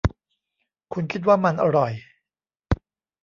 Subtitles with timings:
[0.93, 1.91] คุณคิดว่ามันอร่อย